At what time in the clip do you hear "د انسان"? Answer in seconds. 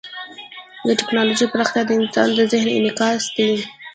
1.85-2.27